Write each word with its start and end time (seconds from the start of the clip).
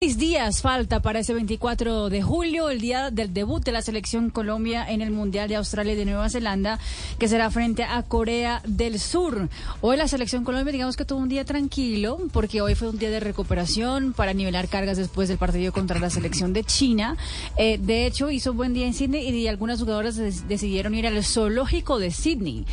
Seis 0.00 0.16
días 0.16 0.62
falta 0.62 1.02
para 1.02 1.18
ese 1.18 1.34
24 1.34 2.08
de 2.08 2.22
julio, 2.22 2.70
el 2.70 2.80
día 2.80 3.10
del 3.10 3.34
debut 3.34 3.64
de 3.64 3.72
la 3.72 3.82
selección 3.82 4.30
Colombia 4.30 4.88
en 4.88 5.02
el 5.02 5.10
Mundial 5.10 5.48
de 5.48 5.56
Australia 5.56 5.94
y 5.94 5.96
de 5.96 6.04
Nueva 6.04 6.30
Zelanda, 6.30 6.78
que 7.18 7.26
será 7.26 7.50
frente 7.50 7.82
a 7.82 8.04
Corea 8.04 8.62
del 8.64 9.00
Sur. 9.00 9.48
Hoy 9.80 9.96
la 9.96 10.06
selección 10.06 10.44
Colombia, 10.44 10.70
digamos 10.70 10.96
que 10.96 11.04
tuvo 11.04 11.18
un 11.18 11.28
día 11.28 11.44
tranquilo, 11.44 12.18
porque 12.32 12.60
hoy 12.60 12.76
fue 12.76 12.90
un 12.90 12.98
día 12.98 13.10
de 13.10 13.18
recuperación 13.18 14.12
para 14.12 14.34
nivelar 14.34 14.68
cargas 14.68 14.98
después 14.98 15.28
del 15.28 15.38
partido 15.38 15.72
contra 15.72 15.98
la 15.98 16.10
selección 16.10 16.52
de 16.52 16.62
China. 16.62 17.16
Eh, 17.56 17.78
de 17.82 18.06
hecho, 18.06 18.30
hizo 18.30 18.54
buen 18.54 18.74
día 18.74 18.86
en 18.86 18.94
Sydney 18.94 19.28
y 19.28 19.48
algunas 19.48 19.80
jugadoras 19.80 20.14
decidieron 20.46 20.94
ir 20.94 21.08
al 21.08 21.24
zoológico 21.24 21.98
de 21.98 22.12
Sydney 22.12 22.66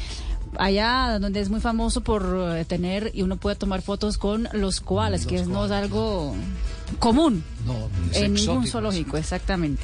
allá 0.58 1.18
donde 1.20 1.42
es 1.42 1.50
muy 1.50 1.60
famoso 1.60 2.00
por 2.02 2.54
eh, 2.56 2.64
tener 2.64 3.12
y 3.14 3.24
uno 3.24 3.36
puede 3.36 3.58
tomar 3.58 3.82
fotos 3.82 4.18
con 4.18 4.48
los 4.54 4.80
koalas, 4.80 5.26
que 5.26 5.44
no 5.44 5.66
es 5.66 5.72
algo 5.72 6.34
común. 7.06 7.44
en 8.14 8.34
ningún 8.34 8.66
zoológico, 8.66 9.16
exactamente. 9.18 9.84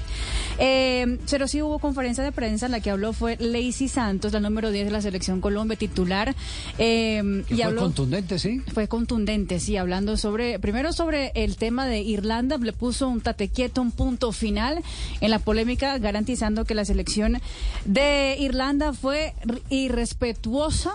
Eh, 0.57 1.19
pero 1.29 1.47
sí 1.47 1.61
hubo 1.61 1.77
conferencia 1.77 2.23
de 2.23 2.31
prensa 2.31 2.65
en 2.65 2.71
la 2.71 2.79
que 2.79 2.89
habló 2.89 3.13
fue 3.13 3.37
Lacey 3.39 3.87
Santos, 3.87 4.33
la 4.33 4.39
número 4.39 4.71
10 4.71 4.85
de 4.85 4.91
la 4.91 5.01
selección 5.01 5.39
Colombia 5.39 5.77
titular. 5.77 6.35
Eh, 6.79 7.43
y 7.47 7.61
fue 7.61 7.75
contundente, 7.75 8.39
sí. 8.39 8.61
Fue 8.73 8.87
contundente, 8.87 9.59
sí, 9.59 9.77
hablando 9.77 10.17
sobre, 10.17 10.57
primero 10.57 10.93
sobre 10.93 11.31
el 11.35 11.57
tema 11.57 11.85
de 11.85 12.01
Irlanda, 12.01 12.57
le 12.57 12.73
puso 12.73 13.07
un 13.07 13.21
tate 13.21 13.49
quieto, 13.49 13.83
un 13.83 13.91
punto 13.91 14.31
final 14.31 14.81
en 15.19 15.29
la 15.29 15.37
polémica, 15.37 15.99
garantizando 15.99 16.65
que 16.65 16.73
la 16.73 16.85
selección 16.85 17.39
de 17.85 18.35
Irlanda 18.39 18.93
fue 18.93 19.35
irrespetuosa 19.69 20.91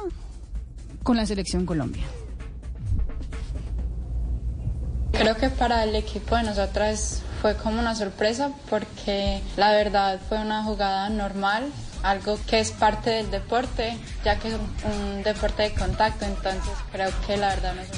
con 1.05 1.16
la 1.16 1.24
selección 1.24 1.66
Colombia. 1.66 2.02
Creo 5.19 5.34
que 5.37 5.48
para 5.48 5.83
el 5.84 5.95
equipo 5.95 6.37
de 6.37 6.43
nosotras 6.43 7.23
fue 7.41 7.56
como 7.56 7.80
una 7.80 7.95
sorpresa 7.95 8.51
porque 8.69 9.41
la 9.56 9.73
verdad 9.73 10.20
fue 10.29 10.39
una 10.39 10.62
jugada 10.62 11.08
normal, 11.08 11.73
algo 12.03 12.39
que 12.47 12.61
es 12.61 12.70
parte 12.70 13.11
del 13.11 13.31
deporte, 13.31 13.97
ya 14.25 14.39
que 14.39 14.48
es 14.48 14.55
un, 14.55 15.23
deporte 15.23 15.64
de 15.64 15.75
contacto, 15.75 16.27
entonces 16.27 16.73
creo 16.92 17.11
que 17.27 17.36
la 17.39 17.48
verdad 17.48 17.75
no 17.75 17.83
es 17.83 17.89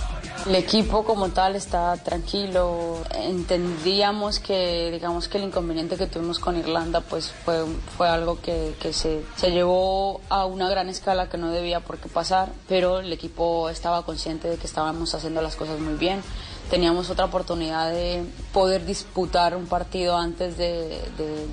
el 0.47 0.55
equipo 0.55 1.05
como 1.05 1.30
tal 1.30 1.56
está 1.56 1.97
tranquilo. 1.97 2.98
Entendíamos 3.12 4.38
que, 4.38 4.88
digamos 4.92 5.28
que 5.28 5.36
el 5.36 5.44
inconveniente 5.44 5.97
que 5.97 6.06
tuvimos 6.06 6.38
con 6.38 6.56
Irlanda, 6.56 7.00
pues 7.00 7.32
fue, 7.44 7.64
fue 7.97 8.08
algo 8.08 8.41
que, 8.41 8.75
que 8.80 8.92
se, 8.92 9.22
se, 9.36 9.50
llevó 9.50 10.20
a 10.28 10.47
una 10.47 10.70
gran 10.70 10.88
escala 10.88 11.28
que 11.28 11.38
no 11.38 11.50
debía 11.50 11.80
por 11.80 11.98
qué 11.98 12.08
pasar, 12.08 12.50
pero 12.69 13.00
el 13.00 13.12
equipo 13.12 13.69
estaba 13.69 14.05
consciente 14.05 14.48
de 14.48 14.56
que 14.56 14.66
estábamos 14.66 15.14
haciendo 15.14 15.42
las 15.42 15.56
cosas 15.56 15.80
muy 15.80 15.94
bien 15.94 16.22
teníamos 16.70 17.11
otra 17.11 17.24
oportunidad 17.24 17.91
de 17.91 18.24
poder 18.52 18.84
disputar 18.84 19.56
un 19.56 19.66
partido 19.66 20.16
antes 20.16 20.56
de, 20.56 21.00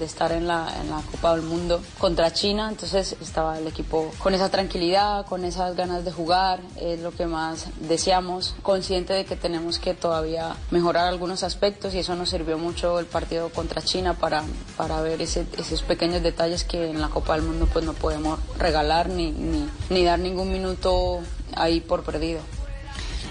estar 0.01 0.31
en 0.31 0.47
la, 0.47 0.71
Copa 1.11 1.35
del 1.35 1.43
Mundo 1.43 1.81
contra 1.99 2.31
China, 2.31 2.69
entonces 2.69 3.15
estaba 3.21 3.57
el 3.57 3.67
equipo 3.67 4.11
con 4.19 4.33
esa 4.33 4.49
tranquilidad, 4.49 5.25
con 5.25 5.45
esas 5.45 5.75
ganas 5.75 6.05
de 6.05 6.11
jugar, 6.11 6.61
es 6.79 6.99
lo 7.01 7.11
que 7.11 7.25
más 7.25 7.67
deseamos, 7.81 8.55
consciente 8.61 9.13
de 9.13 9.25
que 9.25 9.35
tenemos 9.35 9.79
que 9.79 9.93
todavía 9.93 10.55
mejorar 10.71 11.07
algunos 11.07 11.43
aspectos 11.43 11.93
y 11.93 11.99
eso 11.99 12.15
nos 12.15 12.29
sirvió 12.29 12.57
mucho 12.57 12.99
el 12.99 13.05
partido 13.05 13.49
contra 13.49 13.81
China 13.81 14.13
para, 14.13 14.43
ver 15.01 15.21
esos 15.21 15.81
pequeños 15.83 16.23
detalles 16.23 16.63
que 16.63 16.89
en 16.89 17.01
la 17.01 17.09
Copa 17.09 17.33
del 17.33 17.43
Mundo 17.43 17.67
pues 17.71 17.85
no 17.85 17.93
podemos 17.93 18.39
regalar 18.57 19.09
ni 19.09 20.03
dar 20.03 20.19
ningún 20.19 20.51
minuto 20.51 21.19
ahí 21.55 21.81
por 21.81 22.03
perdido. 22.03 22.39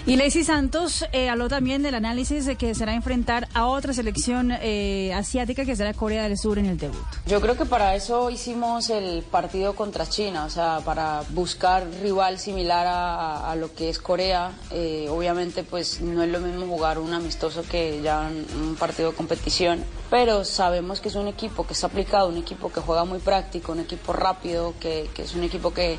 Y 0.07 0.17
Lacey 0.17 0.43
Santos 0.43 1.03
eh, 1.13 1.29
habló 1.29 1.49
también 1.49 1.81
del 1.81 1.95
análisis 1.95 2.45
de 2.45 2.57
que 2.57 2.75
será 2.75 2.93
enfrentar 2.93 3.47
a 3.55 3.65
otra 3.65 3.91
selección 3.91 4.51
eh, 4.51 5.11
asiática 5.15 5.65
que 5.65 5.75
será 5.75 5.95
Corea 5.95 6.29
del 6.29 6.37
Sur 6.37 6.59
en 6.59 6.67
el 6.67 6.77
debut. 6.77 7.03
Yo 7.25 7.41
creo 7.41 7.57
que 7.57 7.65
para 7.65 7.95
eso 7.95 8.29
hicimos 8.29 8.91
el 8.91 9.23
partido 9.23 9.73
contra 9.73 10.07
China, 10.07 10.45
o 10.45 10.49
sea, 10.51 10.81
para 10.85 11.23
buscar 11.31 11.87
rival 12.03 12.37
similar 12.37 12.85
a, 12.87 13.55
lo 13.55 13.73
que 13.73 13.89
es 13.89 13.97
Corea. 13.97 14.51
Eh, 14.69 15.07
obviamente, 15.09 15.63
pues 15.63 15.99
no 16.01 16.21
es 16.21 16.29
lo 16.29 16.39
mismo 16.39 16.67
jugar 16.67 16.99
un 16.99 17.11
amistoso 17.11 17.63
que 17.63 17.99
ya 18.03 18.29
un, 18.29 18.75
partido 18.75 19.09
de 19.09 19.17
competición, 19.17 19.83
pero 20.11 20.45
sabemos 20.45 20.99
que 20.99 21.09
es 21.09 21.15
un 21.15 21.27
equipo 21.27 21.65
que 21.65 21.73
está 21.73 21.87
aplicado, 21.87 22.29
un 22.29 22.37
equipo 22.37 22.71
que 22.71 22.79
juega 22.79 23.05
muy 23.05 23.17
práctico, 23.17 23.71
un 23.71 23.79
equipo 23.79 24.13
rápido, 24.13 24.75
que, 24.79 25.09
que 25.15 25.23
es 25.23 25.33
un 25.33 25.43
equipo 25.43 25.73
que 25.73 25.97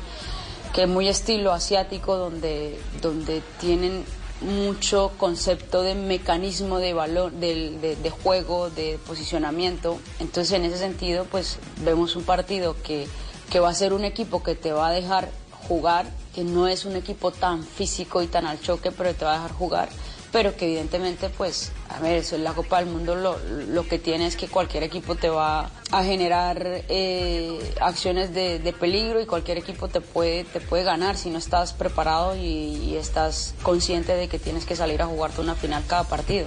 que 0.73 0.87
muy 0.87 1.07
estilo 1.07 1.51
asiático, 1.53 2.17
donde, 2.17 2.79
donde 3.01 3.41
tienen 3.59 4.05
mucho 4.41 5.11
concepto 5.17 5.81
de 5.81 5.95
mecanismo 5.95 6.77
de 6.79 6.93
valor, 6.93 7.31
de, 7.31 7.97
de, 8.01 8.09
juego, 8.09 8.69
de 8.69 8.99
posicionamiento. 9.07 9.97
Entonces, 10.19 10.53
en 10.53 10.65
ese 10.65 10.77
sentido, 10.77 11.25
pues 11.25 11.57
vemos 11.83 12.15
un 12.15 12.23
partido 12.23 12.75
que, 12.83 13.07
que 13.49 13.59
va 13.59 13.69
a 13.69 13.73
ser 13.73 13.93
un 13.93 14.05
equipo 14.05 14.43
que 14.43 14.55
te 14.55 14.71
va 14.71 14.89
a 14.89 14.91
dejar 14.91 15.29
jugar, 15.67 16.05
que 16.35 16.43
no 16.43 16.67
es 16.67 16.85
un 16.85 16.95
equipo 16.95 17.31
tan 17.31 17.63
físico 17.63 18.21
y 18.21 18.27
tan 18.27 18.45
al 18.45 18.61
choque, 18.61 18.91
pero 18.91 19.13
te 19.13 19.25
va 19.25 19.31
a 19.31 19.35
dejar 19.35 19.53
jugar 19.53 19.89
pero 20.37 20.55
que 20.55 20.65
evidentemente, 20.65 21.29
pues, 21.29 21.71
a 21.89 21.99
ver, 21.99 22.17
eso 22.17 22.35
es 22.35 22.43
la 22.43 22.53
Copa 22.53 22.77
del 22.77 22.85
Mundo, 22.85 23.15
lo, 23.15 23.39
lo 23.39 23.87
que 23.87 23.97
tiene 23.97 24.27
es 24.27 24.35
que 24.35 24.47
cualquier 24.47 24.83
equipo 24.83 25.15
te 25.15 25.29
va 25.29 25.71
a 25.89 26.03
generar 26.03 26.83
eh, 26.89 27.57
acciones 27.81 28.35
de, 28.35 28.59
de, 28.59 28.71
peligro 28.71 29.19
y 29.19 29.25
cualquier 29.25 29.57
equipo 29.57 29.87
te 29.87 29.99
puede, 29.99 30.43
te 30.43 30.59
puede 30.59 30.83
ganar 30.83 31.17
si 31.17 31.31
no 31.31 31.39
estás 31.39 31.73
preparado 31.73 32.35
y, 32.35 32.95
estás 32.95 33.55
consciente 33.63 34.13
de 34.13 34.27
que 34.27 34.37
tienes 34.37 34.65
que 34.65 34.75
salir 34.75 35.01
a 35.01 35.07
jugarte 35.07 35.41
una 35.41 35.55
final 35.55 35.83
cada 35.87 36.03
partido. 36.03 36.45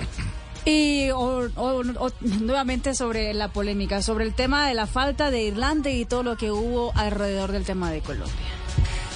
Y 0.65 1.09
nuevamente 2.43 2.95
sobre 2.95 3.35
la 3.35 3.49
polémica, 3.49 4.03
sobre 4.03 4.25
el 4.25 4.35
tema 4.37 4.69
de 4.69 4.75
la 4.75 4.87
falta 4.87 5.33
de 5.33 5.43
Irlanda 5.43 5.91
y 5.91 6.05
todo 6.05 6.23
lo 6.23 6.37
que 6.37 6.53
hubo 6.53 6.93
alrededor 6.95 7.51
del 7.51 7.65
tema 7.65 7.91
de 7.91 8.03
Colombia 8.03 8.61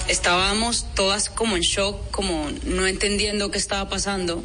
estábamos 0.09 0.87
todas 0.95 1.31
como 1.31 1.57
en 1.57 1.63
shock, 1.63 2.11
como 2.11 2.49
no 2.65 2.87
entendiendo 2.87 3.51
qué 3.51 3.59
estaba 3.59 3.89
pasando 3.89 4.43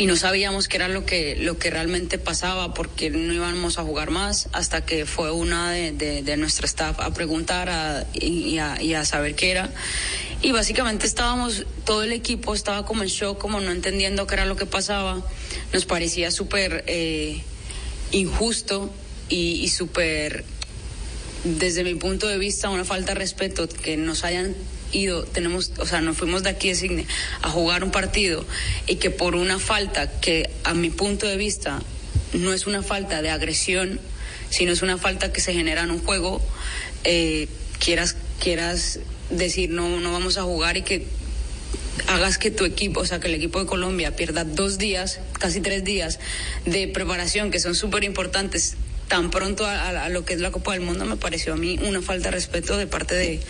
y 0.00 0.06
no 0.06 0.16
sabíamos 0.16 0.66
qué 0.66 0.78
era 0.78 0.88
lo 0.88 1.04
que, 1.04 1.36
lo 1.36 1.58
que 1.58 1.68
realmente 1.68 2.16
pasaba 2.16 2.72
porque 2.72 3.10
no 3.10 3.34
íbamos 3.34 3.76
a 3.76 3.82
jugar 3.82 4.10
más 4.10 4.48
hasta 4.52 4.82
que 4.82 5.04
fue 5.04 5.30
una 5.30 5.72
de, 5.72 5.92
de, 6.22 6.36
nuestra 6.38 6.64
staff 6.64 6.98
a 7.00 7.12
preguntar 7.12 8.06
y, 8.14 8.56
a, 8.56 9.04
saber 9.04 9.34
qué 9.34 9.50
era. 9.50 9.68
Y 10.40 10.52
básicamente 10.52 11.06
estábamos, 11.06 11.66
todo 11.84 12.02
el 12.02 12.12
equipo 12.12 12.54
estaba 12.54 12.86
como 12.86 13.02
en 13.02 13.10
shock, 13.10 13.36
como 13.36 13.60
no 13.60 13.72
entendiendo 13.72 14.26
qué 14.26 14.36
era 14.36 14.46
lo 14.46 14.56
que 14.56 14.64
pasaba. 14.64 15.22
Nos 15.74 15.84
parecía 15.84 16.30
súper 16.30 16.82
eh, 16.86 17.42
injusto 18.10 18.90
y 19.28 19.68
súper 19.68 20.46
desde 21.44 21.84
mi 21.84 21.94
punto 21.94 22.28
de 22.28 22.38
vista, 22.38 22.70
una 22.70 22.84
falta 22.84 23.14
de 23.14 23.20
respeto 23.20 23.68
que 23.68 23.96
nos 23.96 24.24
hayan 24.24 24.54
ido, 24.92 25.24
tenemos, 25.24 25.72
o 25.78 25.86
sea, 25.86 26.00
nos 26.00 26.16
fuimos 26.16 26.42
de 26.42 26.50
aquí 26.50 26.68
de 26.68 26.74
Signe 26.74 27.06
a 27.42 27.48
jugar 27.48 27.84
un 27.84 27.90
partido 27.90 28.44
y 28.86 28.96
que 28.96 29.10
por 29.10 29.34
una 29.34 29.58
falta 29.58 30.20
que 30.20 30.50
a 30.64 30.74
mi 30.74 30.90
punto 30.90 31.26
de 31.26 31.36
vista 31.36 31.80
no 32.32 32.52
es 32.52 32.66
una 32.66 32.82
falta 32.82 33.22
de 33.22 33.30
agresión, 33.30 34.00
sino 34.50 34.72
es 34.72 34.82
una 34.82 34.98
falta 34.98 35.32
que 35.32 35.40
se 35.40 35.52
genera 35.52 35.84
en 35.84 35.90
un 35.90 36.00
juego, 36.00 36.42
eh, 37.04 37.48
quieras, 37.78 38.16
quieras 38.40 39.00
decir 39.30 39.70
no, 39.70 40.00
no 40.00 40.12
vamos 40.12 40.38
a 40.38 40.42
jugar 40.42 40.76
y 40.76 40.82
que 40.82 41.06
hagas 42.08 42.38
que 42.38 42.50
tu 42.50 42.64
equipo, 42.64 43.00
o 43.00 43.06
sea, 43.06 43.20
que 43.20 43.28
el 43.28 43.34
equipo 43.34 43.60
de 43.60 43.66
Colombia 43.66 44.16
pierda 44.16 44.44
dos 44.44 44.78
días, 44.78 45.20
casi 45.38 45.60
tres 45.60 45.84
días 45.84 46.18
de 46.66 46.88
preparación 46.88 47.50
que 47.50 47.60
son 47.60 47.74
súper 47.74 48.04
importantes 48.04 48.76
tan 49.10 49.28
pronto 49.28 49.66
a, 49.66 50.08
lo 50.08 50.24
que 50.24 50.34
es 50.34 50.40
la 50.40 50.52
Copa 50.52 50.72
del 50.72 50.82
Mundo 50.82 51.04
me 51.04 51.16
pareció 51.16 51.54
a 51.54 51.56
mí 51.56 51.78
una 51.82 52.00
falta 52.00 52.28
de 52.28 52.30
respeto 52.30 52.76
de 52.76 52.86
parte 52.86 53.16
de, 53.16 53.40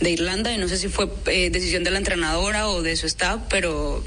de 0.00 0.10
Irlanda 0.10 0.52
y 0.52 0.58
no 0.58 0.66
sé 0.68 0.76
si 0.76 0.88
fue 0.88 1.08
eh, 1.26 1.50
decisión 1.50 1.84
de 1.84 1.92
la 1.92 1.98
entrenadora 1.98 2.68
o 2.68 2.82
de 2.82 2.96
su 2.96 3.06
staff, 3.06 3.40
pero 3.48 4.02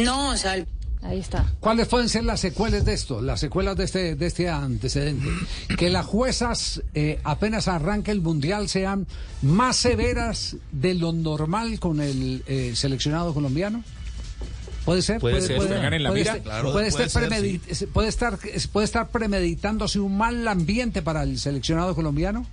no, 0.00 0.30
o 0.30 0.36
sea... 0.36 0.64
Ahí 1.02 1.18
está. 1.18 1.52
¿Cuáles 1.58 1.88
pueden 1.88 2.08
ser 2.08 2.22
las 2.22 2.38
secuelas 2.38 2.84
de 2.84 2.92
esto, 2.92 3.20
las 3.20 3.40
secuelas 3.40 3.76
de 3.76 3.82
este, 3.82 4.14
de 4.14 4.26
este 4.26 4.48
antecedente? 4.48 5.26
Que 5.76 5.90
las 5.90 6.06
juezas 6.06 6.80
eh, 6.94 7.18
apenas 7.24 7.66
arranque 7.66 8.12
el 8.12 8.20
Mundial 8.20 8.68
sean 8.68 9.08
más 9.42 9.76
severas 9.76 10.54
de 10.70 10.94
lo 10.94 11.12
normal 11.12 11.80
con 11.80 12.00
el 12.00 12.44
eh, 12.46 12.74
seleccionado 12.76 13.34
colombiano. 13.34 13.82
Puede 14.84 15.02
ser. 15.02 15.20
Puede, 15.20 15.40
ser, 15.40 15.56
puede, 15.56 15.76
en 15.76 16.02
la 16.02 16.10
mira. 16.10 16.38
puede, 16.72 16.88
estar 18.08 18.38
puede 18.72 18.84
estar 18.84 19.08
premeditándose 19.08 20.00
un 20.00 20.16
mal 20.16 20.46
ambiente 20.48 21.02
para 21.02 21.22
el 21.22 21.38
seleccionado 21.38 21.94
colombiano. 21.94 22.46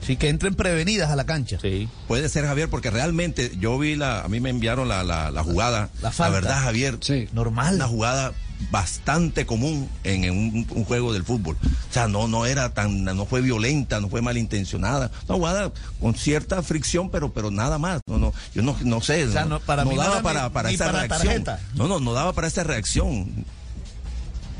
Sí, 0.00 0.16
que 0.16 0.30
entren 0.30 0.54
prevenidas 0.54 1.10
a 1.10 1.16
la 1.16 1.26
cancha. 1.26 1.58
Sí. 1.60 1.86
Puede 2.06 2.30
ser, 2.30 2.46
Javier, 2.46 2.70
porque 2.70 2.90
realmente 2.90 3.52
yo 3.58 3.78
vi 3.78 3.94
la, 3.94 4.22
a 4.22 4.28
mí 4.28 4.40
me 4.40 4.48
enviaron 4.48 4.88
la, 4.88 5.04
la, 5.04 5.44
jugada. 5.44 5.90
La, 6.00 6.30
verdad, 6.30 6.62
Javier. 6.62 6.96
Sí. 7.02 7.28
Normal. 7.34 7.74
Una 7.74 7.88
jugada 7.88 8.32
bastante 8.70 9.46
común 9.46 9.88
en, 10.04 10.24
en 10.24 10.32
un, 10.36 10.66
un 10.70 10.84
juego 10.84 11.12
del 11.12 11.24
fútbol. 11.24 11.56
O 11.62 11.92
sea, 11.92 12.08
no, 12.08 12.28
no 12.28 12.44
era 12.46 12.74
tan, 12.74 13.04
no 13.04 13.24
fue 13.26 13.40
violenta, 13.40 14.00
no 14.00 14.08
fue 14.08 14.20
malintencionada. 14.22 15.10
Una 15.28 15.36
jugada 15.38 15.72
con 16.00 16.14
cierta 16.14 16.62
fricción, 16.62 17.10
pero, 17.10 17.32
pero 17.32 17.50
nada 17.50 17.78
más. 17.78 18.00
No, 18.06 18.18
no, 18.18 18.34
yo 18.54 18.62
no, 18.62 18.76
no 18.82 19.00
sé. 19.00 19.24
O 19.24 19.32
sea, 19.32 19.44
no, 19.44 19.60
para 19.60 19.84
mí 19.84 19.94
no 19.94 20.02
daba 20.02 20.22
para, 20.22 20.44
ni- 20.44 20.50
para 20.50 20.68
ni 20.70 20.74
esa 20.74 20.86
para 20.86 20.98
reacción. 21.06 21.44
tarjeta. 21.44 21.60
No, 21.74 21.88
no, 21.88 22.00
no 22.00 22.12
daba 22.12 22.32
para 22.32 22.46
esa 22.48 22.64
reacción 22.64 23.44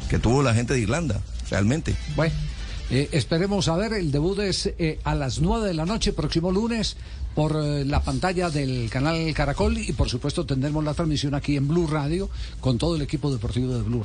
que 0.08 0.18
tuvo 0.18 0.42
la 0.42 0.54
gente 0.54 0.72
de 0.74 0.80
Irlanda, 0.80 1.20
realmente. 1.50 1.94
Bueno, 2.16 2.34
eh, 2.90 3.08
esperemos 3.12 3.68
a 3.68 3.76
ver, 3.76 3.92
el 3.92 4.10
debut 4.10 4.38
es 4.38 4.72
eh, 4.78 4.98
a 5.04 5.14
las 5.14 5.40
9 5.40 5.68
de 5.68 5.74
la 5.74 5.84
noche, 5.84 6.12
próximo 6.12 6.50
lunes, 6.50 6.96
por 7.34 7.54
eh, 7.62 7.84
la 7.84 8.02
pantalla 8.02 8.50
del 8.50 8.88
canal 8.90 9.32
Caracol 9.34 9.78
y 9.78 9.92
por 9.92 10.08
supuesto 10.08 10.44
tendremos 10.44 10.82
la 10.82 10.94
transmisión 10.94 11.34
aquí 11.34 11.56
en 11.56 11.68
Blue 11.68 11.86
Radio 11.86 12.28
con 12.60 12.78
todo 12.78 12.96
el 12.96 13.02
equipo 13.02 13.30
deportivo 13.30 13.74
de 13.74 13.82
Blue 13.82 14.02